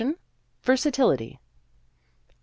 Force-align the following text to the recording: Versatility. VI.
Versatility. 0.63 1.37
VI. 1.39 1.39